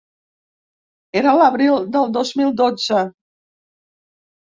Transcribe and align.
Era 1.21 1.35
l’abril 1.43 1.79
del 1.99 2.17
dos 2.19 2.35
mil 2.43 2.53
dotze. 2.65 3.07